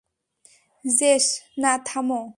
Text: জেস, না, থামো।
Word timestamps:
জেস, 0.85 1.25
না, 1.57 1.71
থামো। 1.85 2.21